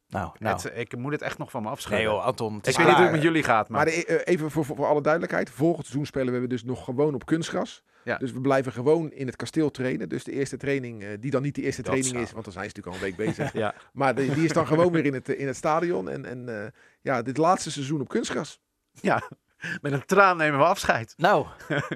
[0.09, 0.57] Nou, nou.
[0.57, 2.11] Het, ik moet het echt nog van me nee afschrijven.
[2.11, 2.57] joh, Anton.
[2.57, 3.85] Het ik weet niet hoe het met jullie gaat, maar...
[3.85, 5.51] Maar de- eh, even voor, voor, voor alle duidelijkheid.
[5.51, 7.83] Volgend seizoen spelen we dus nog gewoon op kunstgras.
[8.05, 8.17] Ja.
[8.17, 10.09] Dus we blijven gewoon in het kasteel trainen.
[10.09, 12.33] Dus de eerste training, eh, die dan niet de eerste Dat training zou- is.
[12.33, 13.53] Want dan zijn ze natuurlijk al een week bezig.
[13.63, 13.75] Ja.
[13.93, 16.09] Maar die, die is dan gewoon weer in het, in het stadion.
[16.09, 18.61] En, en eh, ja, dit laatste seizoen op kunstgras.
[19.01, 19.23] ja,
[19.81, 21.15] met een traan nemen we afscheid.
[21.17, 21.47] Nou,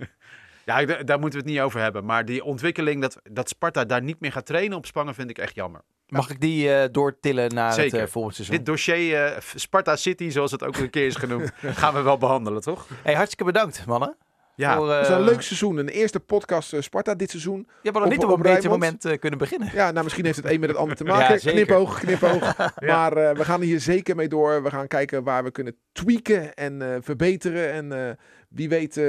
[0.65, 2.05] Ja, daar moeten we het niet over hebben.
[2.05, 5.39] Maar die ontwikkeling dat, dat Sparta daar niet meer gaat trainen op Spangen vind ik
[5.39, 5.81] echt jammer.
[6.13, 7.93] Mag ik die eh, doortillen naar Zeker.
[7.99, 8.57] het eh, volgend seizoen?
[8.57, 12.19] Dit dossier eh, Sparta City, zoals het ook een keer is genoemd, gaan we wel
[12.19, 12.87] behandelen, toch?
[13.03, 14.17] Hey, hartstikke bedankt, mannen.
[14.57, 15.77] Ja, Ja, voor, Het is een leuk seizoen.
[15.77, 17.59] Een eerste podcast Sparta dit seizoen.
[17.59, 19.71] Je hebt nog op- niet op op een beter moment eh, kunnen beginnen.
[19.73, 21.41] Ja, nou misschien heeft het een met het ander te Ja, maken.
[21.41, 21.65] zeker.
[21.65, 22.57] knipoog, knipoog.
[22.91, 24.63] Maar eh, we gaan hier zeker mee door.
[24.63, 27.73] We gaan kijken waar we kunnen tweaken en eh, verbeteren.
[27.73, 28.15] En eh,
[28.49, 29.05] wie weet eh,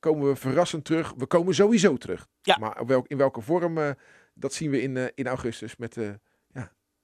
[0.00, 1.12] komen we verrassend terug.
[1.16, 2.26] We komen sowieso terug.
[2.42, 2.56] Ja.
[2.60, 3.90] Maar in welke vorm, eh,
[4.34, 6.02] dat zien we in, eh, in augustus met ja,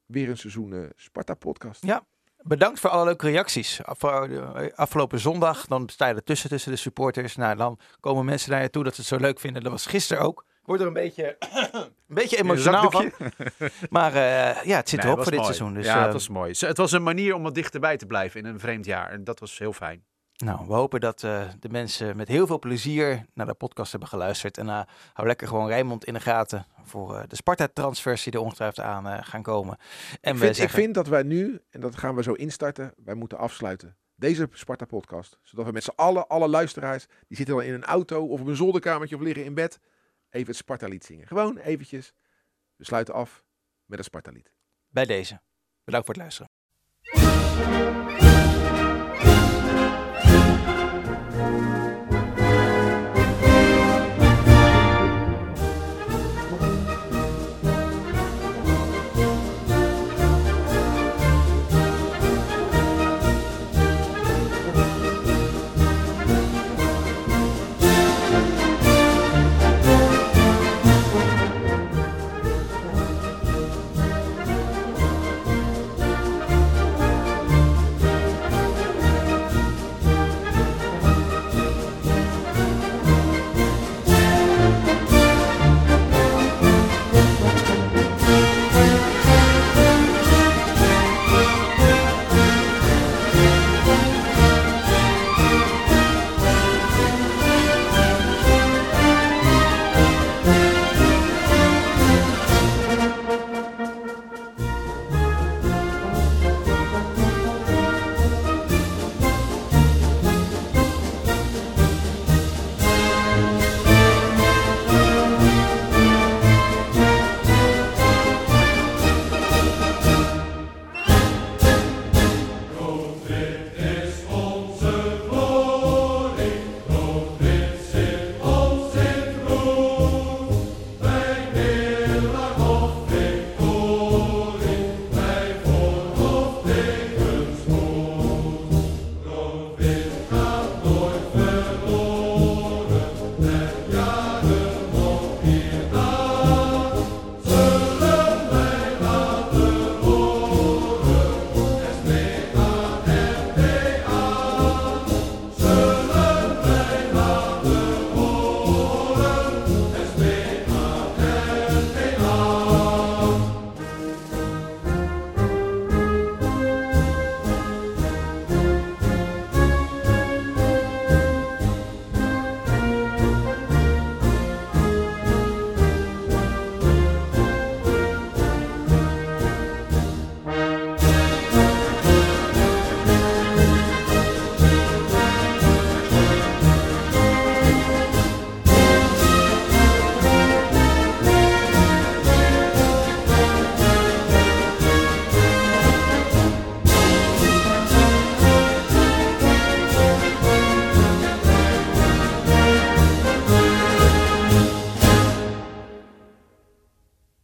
[0.09, 1.85] weer een seizoen eh, Sparta-podcast.
[1.85, 2.05] Ja.
[2.43, 3.85] Bedankt voor alle leuke reacties.
[3.85, 7.37] Af- eh, Afgelopen zondag, dan sta je ertussen tussen de supporters.
[7.37, 9.63] Nou, dan komen mensen naar je toe dat ze het zo leuk vinden.
[9.63, 10.45] Dat was gisteren ook.
[10.61, 11.37] Ik word er een beetje,
[11.73, 13.13] een beetje emotionaal van.
[13.91, 15.75] Maar eh, ja, het zit Nee, erop voor dit seizoen.
[15.75, 16.55] Dus, ja, eh, het was mooi.
[16.59, 19.11] Het was een manier om wat dichterbij te blijven in een vreemd jaar.
[19.11, 20.05] En dat was heel fijn.
[20.45, 24.09] Nou, we hopen dat eh, de mensen met heel veel plezier naar de podcast hebben
[24.09, 24.59] geluisterd.
[24.59, 28.39] En eh, hou lekker gewoon Rijnmond in de gaten voor eh, de Sparta-transfers die er
[28.39, 29.79] ongetwijfeld aan gaan komen.
[30.21, 32.95] En Ik vind, zeggen, ik vind dat wij nu, en dat gaan we zo instarten,
[33.05, 33.97] wij moeten afsluiten.
[34.15, 35.39] Deze Sparta-podcast.
[35.43, 38.47] Zodat we met z'n allen, alle luisteraars, die zitten dan in een auto of op
[38.47, 39.81] een zolderkamertje of liggen in bed,
[40.31, 41.27] even het Sparta-lied zingen.
[41.27, 42.13] Gewoon eventjes.
[42.77, 43.45] We sluiten af
[43.85, 44.53] met het Sparta-lied.
[44.89, 45.41] bij deze.
[45.85, 46.48] Bedankt voor het luisteren.